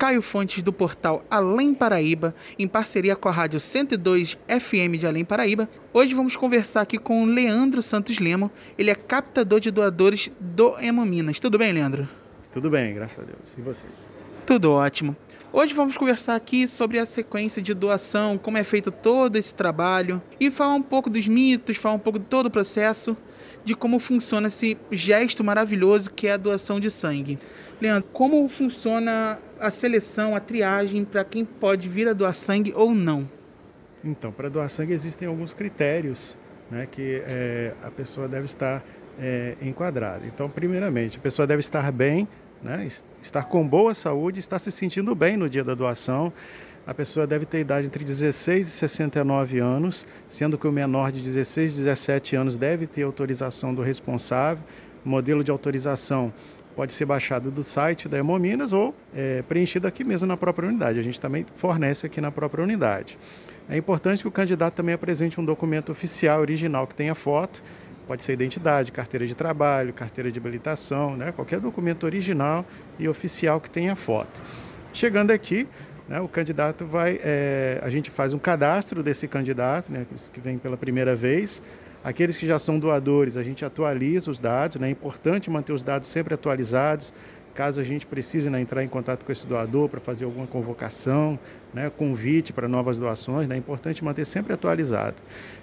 [0.00, 5.26] Caio Fontes do portal Além Paraíba, em parceria com a Rádio 102 FM de Além
[5.26, 5.68] Paraíba.
[5.92, 8.50] Hoje vamos conversar aqui com o Leandro Santos Lemo.
[8.78, 11.38] Ele é captador de doadores do Hemominas.
[11.38, 12.08] Tudo bem, Leandro?
[12.50, 13.54] Tudo bem, graças a Deus.
[13.58, 13.82] E você?
[14.46, 15.14] Tudo ótimo.
[15.52, 20.22] Hoje vamos conversar aqui sobre a sequência de doação, como é feito todo esse trabalho
[20.38, 23.16] e falar um pouco dos mitos, falar um pouco de todo o processo,
[23.64, 27.36] de como funciona esse gesto maravilhoso que é a doação de sangue.
[27.80, 32.94] Leandro, como funciona a seleção, a triagem para quem pode vir a doar sangue ou
[32.94, 33.28] não?
[34.04, 36.38] Então, para doar sangue existem alguns critérios
[36.70, 38.84] né, que é, a pessoa deve estar
[39.18, 40.24] é, enquadrada.
[40.26, 42.28] Então, primeiramente, a pessoa deve estar bem,
[42.62, 42.86] né,
[43.20, 46.32] estar com boa saúde, estar se sentindo bem no dia da doação.
[46.86, 51.20] A pessoa deve ter idade entre 16 e 69 anos, sendo que o menor de
[51.20, 54.64] 16 e 17 anos deve ter autorização do responsável.
[55.04, 56.32] O modelo de autorização
[56.74, 60.98] pode ser baixado do site da Hemominas ou é, preenchido aqui mesmo na própria unidade.
[60.98, 63.18] A gente também fornece aqui na própria unidade.
[63.68, 67.62] É importante que o candidato também apresente um documento oficial original que tenha foto,
[68.10, 71.30] pode ser identidade, carteira de trabalho, carteira de habilitação, né?
[71.30, 72.66] qualquer documento original
[72.98, 74.42] e oficial que tenha foto.
[74.92, 75.68] Chegando aqui,
[76.08, 80.58] né, o candidato vai, é, a gente faz um cadastro desse candidato, né, que vem
[80.58, 81.62] pela primeira vez,
[82.02, 84.88] Aqueles que já são doadores, a gente atualiza os dados, né?
[84.88, 87.12] é importante manter os dados sempre atualizados.
[87.60, 91.38] Caso a gente precise né, entrar em contato com esse doador para fazer alguma convocação,
[91.74, 95.16] né, convite para novas doações, né, é importante manter sempre atualizado.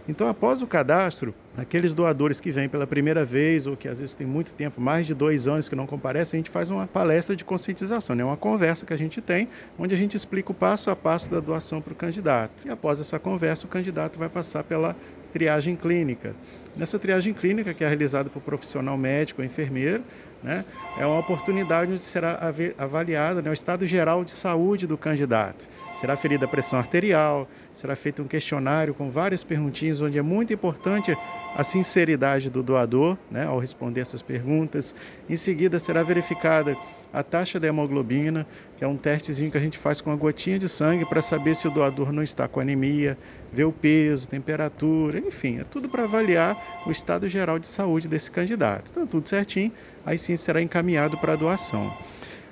[0.08, 4.14] Então, após o cadastro, aqueles doadores que vêm pela primeira vez ou que às vezes
[4.14, 7.36] tem muito tempo, mais de dois anos que não comparecem, a gente faz uma palestra
[7.36, 10.92] de conscientização, né, uma conversa que a gente tem, onde a gente explica o passo
[10.92, 12.68] a passo da doação para o candidato.
[12.68, 14.96] E após essa conversa, o candidato vai passar pela
[15.34, 16.36] triagem clínica.
[16.76, 20.04] Nessa triagem clínica, que é realizada por profissional médico ou enfermeiro,
[20.44, 20.64] né,
[20.98, 22.40] é uma oportunidade onde será
[22.78, 25.68] avaliado né, o estado geral de saúde do candidato.
[25.96, 30.54] Será ferida a pressão arterial, será feito um questionário com várias perguntinhas, onde é muito
[30.54, 31.18] importante
[31.56, 34.94] a sinceridade do doador né, ao responder essas perguntas.
[35.28, 36.78] Em seguida, será verificada
[37.12, 38.46] a taxa de hemoglobina,
[38.78, 41.56] que é um testezinho que a gente faz com uma gotinha de sangue para saber
[41.56, 43.18] se o doador não está com anemia,
[43.52, 48.30] ver o peso, temperatura, enfim, é tudo para avaliar o estado geral de saúde desse
[48.30, 48.92] candidato.
[48.92, 49.72] Então, tudo certinho,
[50.06, 51.96] aí sim será encaminhado para a doação.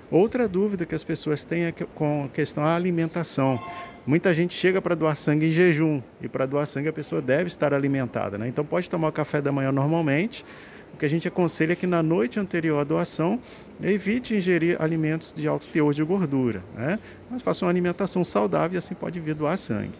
[0.10, 3.60] Outra dúvida que as pessoas têm é com a questão da alimentação.
[4.06, 7.48] Muita gente chega para doar sangue em jejum e para doar sangue a pessoa deve
[7.48, 8.48] estar alimentada, né?
[8.48, 10.46] Então pode tomar o café da manhã normalmente,
[10.96, 13.38] o que a gente aconselha é que na noite anterior à doação,
[13.84, 16.98] evite ingerir alimentos de alto teor de gordura, né?
[17.30, 19.92] mas faça uma alimentação saudável e assim pode vir doar sangue.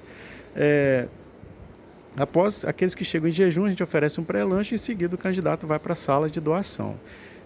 [0.56, 1.08] É,
[2.16, 5.18] após aqueles que chegam em jejum, a gente oferece um pré-lanche e em seguida o
[5.18, 6.96] candidato vai para a sala de doação.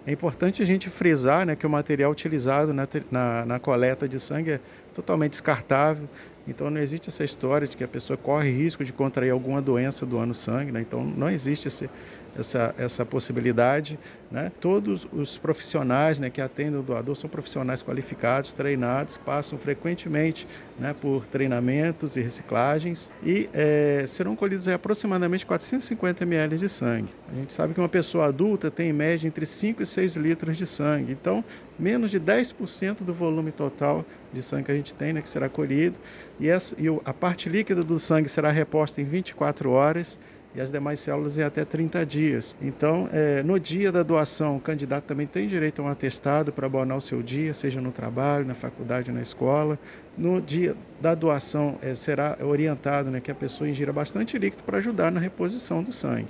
[0.06, 4.20] É importante a gente frisar né, que o material utilizado na, na, na coleta de
[4.20, 4.60] sangue é
[4.94, 6.08] totalmente descartável,
[6.48, 10.06] então não existe essa história de que a pessoa corre risco de contrair alguma doença
[10.06, 10.82] doando sangue, né?
[10.82, 11.90] então não existe esse,
[12.38, 13.98] essa, essa possibilidade.
[14.32, 14.52] Né?
[14.60, 20.48] Todos os profissionais né, que atendem o doador são profissionais qualificados, treinados, passam frequentemente
[20.78, 27.10] né, por treinamentos e reciclagens e é, serão colhidos aproximadamente 450 ml de sangue.
[27.32, 30.58] A gente sabe que uma pessoa adulta tem em média entre 5 e 6 litros
[30.58, 31.44] de sangue, então
[31.78, 35.50] menos de 10% do volume total de sangue que a gente tem, né, que será
[35.50, 35.98] colhido,
[36.40, 40.20] e, essa, e a parte líquida do sangue será reposta em 24 horas
[40.56, 42.56] e as demais células em até 30 dias.
[42.62, 46.66] Então, é, no dia da doação, o candidato também tem direito a um atestado para
[46.66, 49.78] abonar o seu dia, seja no trabalho, na faculdade, na escola.
[50.18, 54.80] No dia da doação, é, será orientado né, que a pessoa ingira bastante líquido para
[54.80, 56.28] ajudar na reposição do sangue.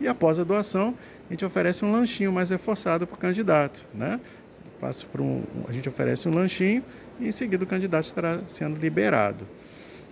[0.00, 0.94] E após a doação,
[1.28, 3.86] a gente oferece um lanchinho mais reforçado para o candidato.
[3.94, 4.20] Né?
[4.80, 6.84] Passa por um, a gente oferece um lanchinho
[7.18, 9.46] e em seguida o candidato estará sendo liberado.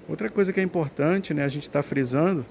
[0.09, 2.44] Outra coisa que é importante, né, a gente está frisando,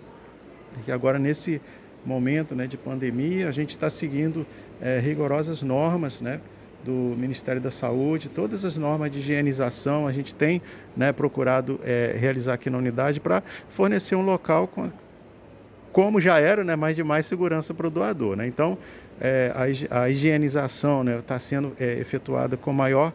[0.84, 1.62] que agora nesse
[2.06, 4.46] momento né, de pandemia a gente está seguindo
[4.82, 6.40] é, rigorosas normas né,
[6.84, 10.62] do Ministério da Saúde, todas as normas de higienização a gente tem
[10.96, 14.90] né, procurado é, realizar aqui na unidade para fornecer um local com,
[15.92, 18.38] como já era, né, mas de mais segurança para o doador.
[18.38, 18.48] Né?
[18.48, 18.78] Então,
[19.20, 19.52] é,
[19.90, 23.12] a, a, higienização está né, tá sendo efetuada com maior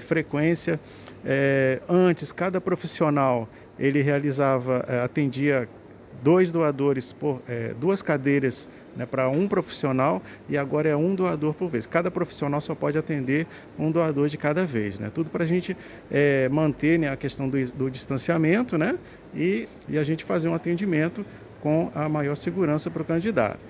[0.00, 0.80] frequência.
[1.86, 3.46] Antes, cada profissional
[3.78, 5.68] ele realizava, atendia
[6.22, 11.54] dois doadores por é, duas cadeiras né, para um profissional e agora é um doador
[11.54, 11.86] por vez.
[11.86, 13.46] Cada profissional só pode atender
[13.78, 14.98] um doador de cada vez.
[14.98, 15.10] Né?
[15.14, 15.76] Tudo para a gente
[16.10, 18.96] é, manter né, a questão do, do distanciamento né,
[19.34, 21.24] e, e a gente fazer um atendimento
[21.60, 23.64] com a maior segurança para o candidato.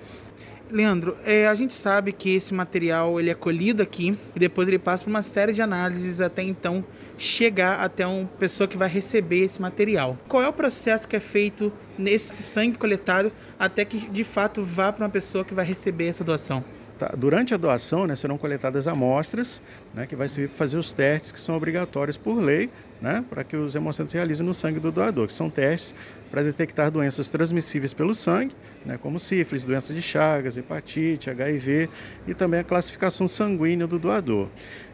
[0.71, 4.79] Leandro, é, a gente sabe que esse material ele é colhido aqui e depois ele
[4.79, 6.83] passa por uma série de análises até então
[7.17, 10.17] chegar até uma pessoa que vai receber esse material.
[10.27, 14.91] Qual é o processo que é feito nesse sangue coletado até que de fato vá
[14.91, 16.63] para uma pessoa que vai receber essa doação?
[16.97, 19.61] Tá, durante a doação, né, serão coletadas amostras,
[19.93, 22.69] né, que vai servir para fazer os testes que são obrigatórios por lei,
[23.01, 25.93] né, para que os hemocentros realizem no sangue do doador, que são testes
[26.31, 28.55] para detectar doenças transmissíveis pelo sangue,
[28.85, 31.89] né, como sífilis, doença de Chagas, hepatite, HIV
[32.25, 34.47] e também a classificação sanguínea do doador.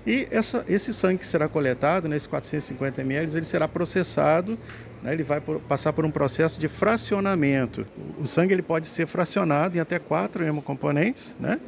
[0.06, 4.58] E essa, esse sangue que será coletado, nesses né, 450 ml, ele será processado
[5.04, 7.86] né, ele vai passar por um processo de fracionamento.
[8.20, 11.60] O sangue ele pode ser fracionado em até quatro hemocomponentes, né?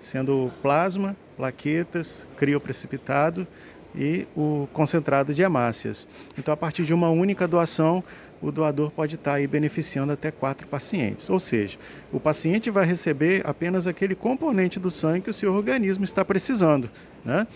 [0.00, 3.46] Sendo plasma, plaquetas, crioprecipitado
[3.94, 6.08] e o concentrado de hemácias.
[6.38, 8.02] Então, a partir de uma única doação,
[8.42, 11.30] o doador pode estar aí beneficiando até quatro pacientes.
[11.30, 11.78] Ou seja,
[12.12, 16.90] o paciente vai receber apenas aquele componente do sangue que o seu organismo está precisando.
[17.24, 17.46] Né?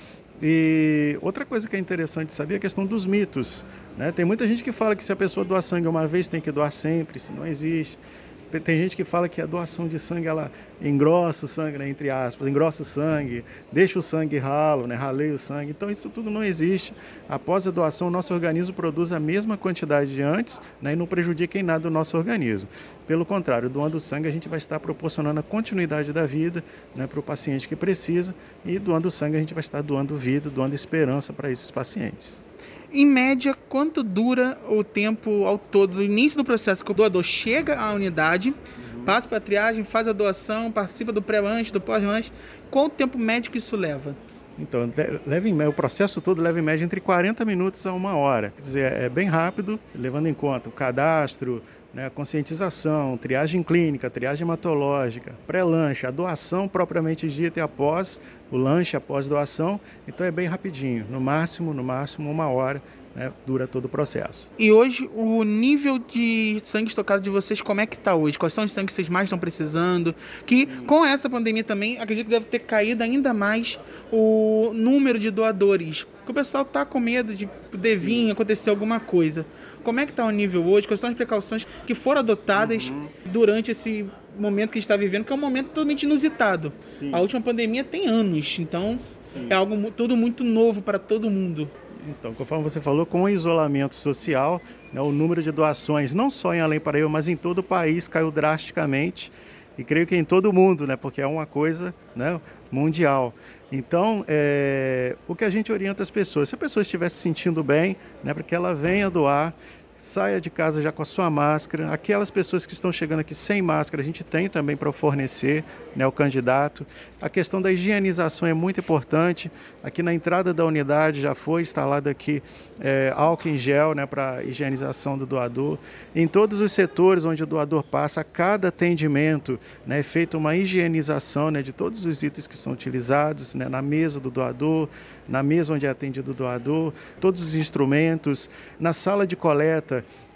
[0.43, 3.65] E outra coisa que é interessante saber é a questão dos mitos.
[3.97, 4.13] Né?
[4.13, 6.51] Tem muita gente que fala que se a pessoa doar sangue uma vez, tem que
[6.51, 7.99] doar sempre, isso não existe.
[8.49, 10.51] Tem gente que fala que a doação de sangue ela
[10.81, 15.35] engrossa o sangue, né, entre aspas, engrossa o sangue, deixa o sangue ralo, né, raleia
[15.35, 15.71] o sangue.
[15.71, 16.95] Então isso tudo não existe.
[17.29, 21.07] Após a doação, o nosso organismo produz a mesma quantidade de antes né, e não
[21.07, 22.69] prejudica em nada o nosso organismo.
[23.07, 27.21] Pelo contrário, doando sangue a gente vai estar proporcionando a continuidade da vida né, para
[27.21, 28.35] o paciente que precisa
[28.65, 32.48] e doando sangue a gente vai estar doando vida, doando esperança para esses pacientes.
[32.91, 37.23] Em média, quanto dura o tempo ao todo do início do processo que o doador
[37.23, 38.55] chega à unidade,
[38.95, 39.05] uhum.
[39.05, 42.33] passa para a triagem, faz a doação, participa do pré-lanche, do pós-lanche?
[42.71, 44.17] Quanto tempo médio que isso leva?
[44.59, 44.91] Então,
[45.27, 48.53] leva em, o processo todo leva em média entre 40 minutos a uma hora.
[48.57, 51.63] Quer dizer, é bem rápido, levando em conta o cadastro,
[51.99, 58.21] né, conscientização, triagem clínica, triagem hematológica, pré-lanche, a doação propriamente dita e após
[58.53, 59.81] o lanche, após doação.
[60.07, 62.81] Então é bem rapidinho, no máximo, no máximo uma hora.
[63.19, 64.49] Né, dura todo o processo.
[64.57, 68.39] E hoje, o nível de sangue estocado de vocês, como é que está hoje?
[68.39, 70.15] Quais são os sangues que vocês mais estão precisando?
[70.47, 73.77] Que com essa pandemia também, acredito que deve ter caído ainda mais
[74.13, 76.05] o número de doadores.
[76.05, 79.45] Porque o pessoal está com medo de poder vir, acontecer alguma coisa.
[79.83, 80.87] Como é que está o nível hoje?
[80.87, 83.09] Quais são as precauções que foram adotadas uhum.
[83.33, 84.07] durante esse
[84.39, 86.73] momento que a gente está vivendo, que é um momento totalmente inusitado.
[87.01, 87.11] Sim.
[87.13, 88.97] A última pandemia tem anos, então
[89.33, 89.49] Sim.
[89.51, 91.69] é algo tudo muito novo para todo mundo.
[92.07, 94.61] Então, conforme você falou, com o isolamento social,
[94.93, 98.07] né, o número de doações, não só em Além Paraíba, mas em todo o país,
[98.07, 99.33] caiu drasticamente.
[99.77, 102.41] E creio que em todo o mundo, né, porque é uma coisa né,
[102.71, 103.33] mundial.
[103.71, 107.63] Então, é, o que a gente orienta as pessoas, se a pessoa estiver se sentindo
[107.63, 109.55] bem, né, para que ela venha doar,
[109.99, 111.93] saia de casa já com a sua máscara.
[111.93, 115.65] Aquelas pessoas que estão chegando aqui sem máscara, a gente tem também para fornecer
[115.95, 116.87] né, o candidato.
[117.21, 119.51] A questão da higienização é muito importante.
[119.83, 122.41] Aqui na entrada da unidade já foi instalado aqui
[122.81, 125.77] é, álcool em gel né, para higienização do doador.
[126.15, 130.55] Em todos os setores onde o doador passa, a cada atendimento né, é feita uma
[130.55, 134.89] higienização né, de todos os itens que são utilizados né, na mesa do doador,
[135.29, 138.49] na mesa onde é atendido o doador, todos os instrumentos,
[138.81, 139.88] na sala de coleta,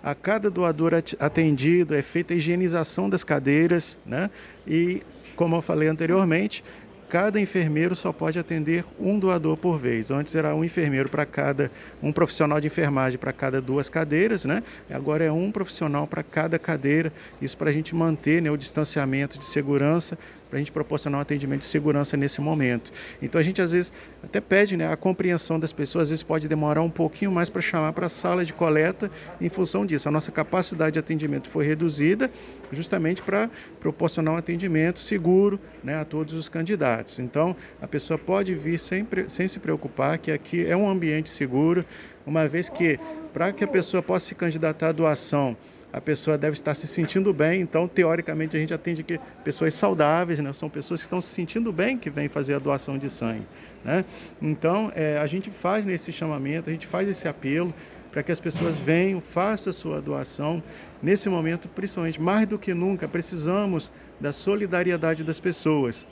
[0.03, 4.31] a cada doador atendido é feita a higienização das cadeiras, né?
[4.67, 5.03] E,
[5.37, 6.65] como eu falei anteriormente,
[7.13, 10.11] cada enfermeiro só pode atender um doador por vez.
[10.11, 11.71] Antes era um enfermeiro para cada,
[12.03, 14.63] um profissional de enfermagem para cada duas cadeiras, né?
[14.91, 17.13] Agora é um profissional para cada cadeira.
[17.41, 20.19] Isso para a gente manter né, o distanciamento de segurança
[20.53, 22.93] para a gente proporcionar um atendimento de segurança nesse momento.
[23.23, 23.91] Então a gente às vezes
[24.23, 27.63] até pede né, a compreensão das pessoas, às vezes pode demorar um pouquinho mais para
[27.63, 30.11] chamar para a sala de coleta em função disso.
[30.11, 32.31] A nossa capacidade de atendimento foi reduzida
[32.71, 33.49] justamente para
[33.81, 37.19] proporcionar um atendimento seguro né, a todos os candidatos.
[37.19, 41.82] Então a pessoa pode vir sem, sem se preocupar que aqui é um ambiente seguro,
[42.27, 43.01] uma vez que
[43.32, 45.56] para que a pessoa possa se candidatar à doação,
[45.93, 47.61] a pessoa deve estar se sentindo bem.
[47.61, 50.53] Então, teoricamente, a gente atende aqui pessoas saudáveis, né?
[50.53, 53.46] são pessoas que estão se sentindo bem que vêm fazer a doação de sangue.
[53.84, 54.05] Né?
[54.41, 57.75] Então, é, a gente faz nesse chamamento, a gente faz esse apelo
[58.11, 60.63] para que as pessoas venham, façam a sua doação.
[61.03, 66.06] Nesse momento, principalmente, mais do que nunca, precisamos da solidariedade das pessoas.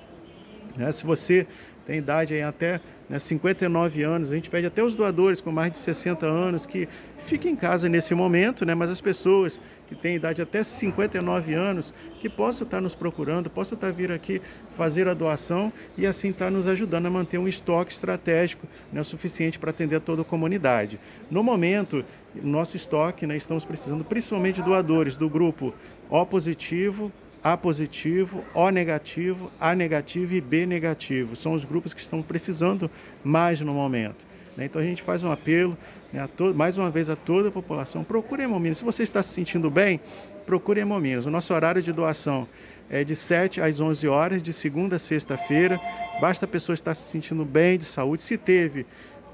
[0.76, 0.90] Né?
[0.92, 1.46] Se você
[1.87, 4.30] tem idade aí até né, 59 anos.
[4.30, 6.88] A gente pede até os doadores com mais de 60 anos que
[7.18, 11.92] fiquem em casa nesse momento, né, mas as pessoas que têm idade até 59 anos
[12.20, 14.40] que possam estar nos procurando, possam estar vir aqui
[14.76, 19.58] fazer a doação e assim estar nos ajudando a manter um estoque estratégico né, suficiente
[19.58, 21.00] para atender toda a comunidade.
[21.28, 22.04] No momento,
[22.40, 25.74] nosso estoque, né, estamos precisando principalmente doadores do grupo
[26.08, 27.10] O positivo,
[27.42, 31.35] A positivo, O negativo, A negativo e B negativo.
[31.35, 32.90] São os grupos que estão precisando
[33.25, 34.26] mais no momento.
[34.56, 34.66] Né?
[34.66, 35.76] Então a gente faz um apelo,
[36.12, 38.78] né, todo, mais uma vez, a toda a população: procure Hemominas.
[38.78, 40.00] Se você está se sentindo bem,
[40.44, 41.26] procure Hemominas.
[41.26, 42.47] O nosso horário de doação
[42.90, 45.80] é de 7 às 11 horas, de segunda a sexta-feira.
[46.20, 48.23] Basta a pessoa estar se sentindo bem, de saúde.
[48.23, 48.85] Se teve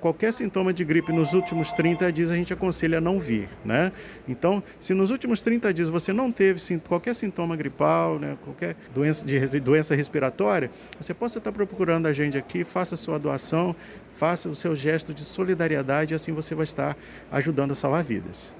[0.06, 3.90] qualquer sintoma de gripe nos últimos 30 dias, a gente aconselha não vir, né?
[4.28, 9.24] Então, se nos últimos 30 dias você não teve qualquer sintoma gripal, né, qualquer doença,
[9.24, 10.70] de doença respiratória,
[11.00, 13.74] você possa estar procurando a gente aqui, faça a sua doação,
[14.16, 16.96] faça o seu gesto de solidariedade e assim você vai estar
[17.32, 18.54] ajudando a salvar vidas.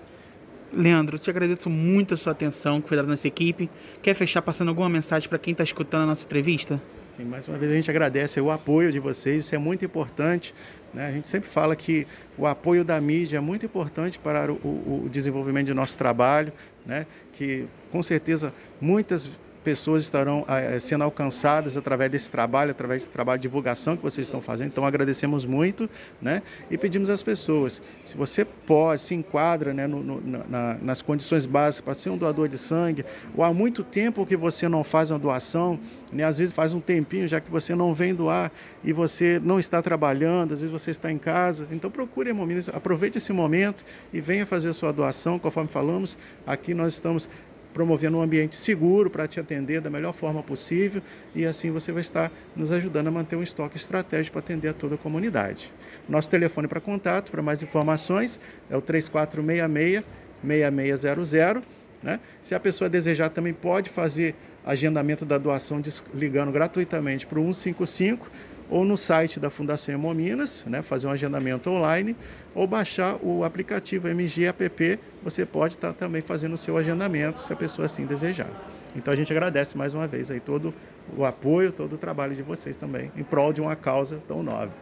[0.73, 3.71] Leandro, te agradeço muito a sua atenção, que foi dada nossa equipe.
[4.03, 6.83] Quer fechar passando alguma mensagem para quem está escutando a nossa entrevista?
[7.17, 10.55] Sim, mais uma vez a gente agradece o apoio de vocês, isso é muito importante.
[10.97, 11.09] Né?
[11.09, 12.07] A gente sempre fala que
[12.39, 16.51] o apoio da mídia é muito importante para o, o, o desenvolvimento de nosso trabalho,
[16.87, 17.07] né?
[17.35, 18.51] que com certeza
[18.81, 19.31] muitas
[19.67, 24.25] pessoas estarão eh, sendo alcançadas através desse trabalho, através desse trabalho de divulgação que vocês
[24.25, 24.69] estão fazendo.
[24.69, 25.91] Então agradecemos muito,
[26.23, 26.41] né?
[26.71, 31.47] E pedimos às pessoas, se você pode, se enquadra, né, no, no, na, nas condições
[31.47, 33.05] básicas para ser um doador de sangue,
[33.37, 35.81] ou há muito tempo que você não faz uma doação,
[36.13, 36.23] né?
[36.23, 38.53] Às vezes faz um tempinho já que você não vem doar
[38.85, 41.67] e você não está trabalhando, às vezes você está em casa.
[41.73, 46.17] Então procure Hemominas, aproveite esse momento e venha fazer a sua doação, conforme falamos.
[46.47, 47.29] Aqui nós estamos
[47.77, 51.03] promovendo um ambiente seguro para te atender da melhor forma possível
[51.35, 54.73] e assim você vai estar nos ajudando a manter um estoque estratégico para atender a
[54.73, 55.71] toda a comunidade.
[56.09, 58.41] Nosso telefone para contato, para mais informações,
[58.71, 60.03] é o 3466
[60.43, 61.63] 6600.
[62.03, 62.19] Né?
[62.43, 65.83] Se a pessoa desejar, também pode fazer agendamento da doação
[66.15, 68.31] ligando gratuitamente para o 155
[68.69, 72.17] ou no site da Fundação Hemominas, né, fazer um agendamento online,
[72.55, 77.39] ou baixar o aplicativo MG App, você pode estar tá também fazendo o seu agendamento,
[77.39, 78.51] se a pessoa assim desejar.
[78.95, 80.75] Então a gente agradece mais uma vez aí todo
[81.17, 84.73] o apoio, todo o trabalho de vocês também, em prol de uma causa tão nova.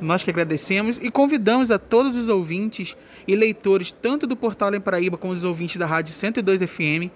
[0.00, 2.96] Nós que agradecemos e convidamos a todos os ouvintes
[3.28, 7.10] e leitores, tanto do Portal Em Paraíba como os ouvintes da Rádio 102 FM,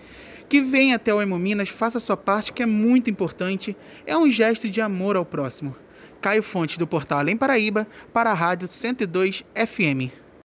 [0.48, 4.70] que venham até o Hemominas, faça sua parte, que é muito importante, é um gesto
[4.70, 5.74] de amor ao próximo.
[6.20, 10.27] Caio Fonte do portal Além Paraíba para a Rádio 102 FM.